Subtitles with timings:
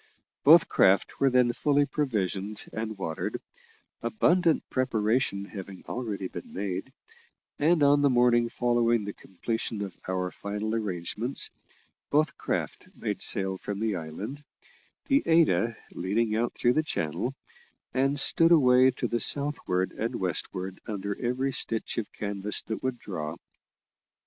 [0.43, 3.39] Both craft were then fully provisioned and watered,
[4.01, 6.91] abundant preparation having already been made,
[7.59, 11.51] and on the morning following the completion of our final arrangements,
[12.09, 14.43] both craft made sail from the island,
[15.05, 17.35] the Ada leading out through the channel,
[17.93, 22.97] and stood away to the southward and westward under every stitch of canvas that would
[22.97, 23.35] draw.